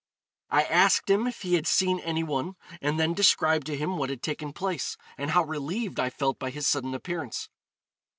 [0.49, 4.09] I asked him if he had seen any one, and then described to him what
[4.09, 7.49] had taken place, and how relieved I felt by his sudden appearance.